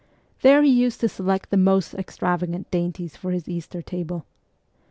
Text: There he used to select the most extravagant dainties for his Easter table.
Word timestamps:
There 0.41 0.63
he 0.63 0.71
used 0.71 0.99
to 1.01 1.07
select 1.07 1.51
the 1.51 1.57
most 1.57 1.93
extravagant 1.93 2.71
dainties 2.71 3.15
for 3.15 3.29
his 3.29 3.47
Easter 3.47 3.83
table. 3.83 4.25